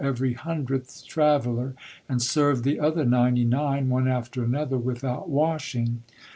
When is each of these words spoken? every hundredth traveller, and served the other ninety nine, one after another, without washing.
every 0.03 0.33
hundredth 0.33 1.05
traveller, 1.05 1.75
and 2.09 2.19
served 2.23 2.63
the 2.63 2.79
other 2.79 3.05
ninety 3.05 3.43
nine, 3.45 3.87
one 3.87 4.07
after 4.07 4.43
another, 4.43 4.75
without 4.79 5.29
washing. 5.29 6.01